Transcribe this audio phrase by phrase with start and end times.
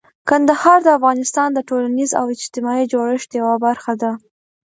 [0.29, 4.11] کندهار د افغانستان د ټولنیز او اجتماعي جوړښت یوه برخه ده.